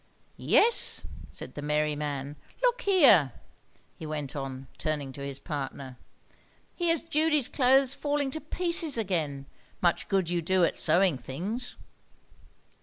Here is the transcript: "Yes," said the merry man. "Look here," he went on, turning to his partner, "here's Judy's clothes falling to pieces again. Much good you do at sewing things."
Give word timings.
"Yes," 0.37 1.03
said 1.29 1.53
the 1.53 1.61
merry 1.61 1.95
man. 1.95 2.35
"Look 2.63 2.81
here," 2.81 3.33
he 3.93 4.07
went 4.07 4.35
on, 4.35 4.65
turning 4.79 5.11
to 5.13 5.21
his 5.23 5.37
partner, 5.39 5.99
"here's 6.75 7.03
Judy's 7.03 7.47
clothes 7.47 7.93
falling 7.93 8.31
to 8.31 8.41
pieces 8.41 8.97
again. 8.97 9.45
Much 9.79 10.07
good 10.09 10.27
you 10.27 10.41
do 10.41 10.63
at 10.63 10.75
sewing 10.75 11.19
things." 11.19 11.77